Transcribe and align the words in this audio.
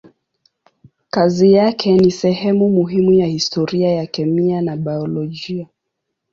Kazi 1.09 1.53
yake 1.53 1.93
ni 1.95 2.11
sehemu 2.11 2.69
muhimu 2.69 3.11
ya 3.11 3.27
historia 3.27 3.91
ya 3.91 4.05
kemia 4.07 4.61
na 4.61 4.77
biolojia. 4.77 5.67